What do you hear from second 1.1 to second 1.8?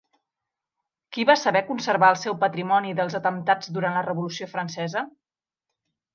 Qui va saber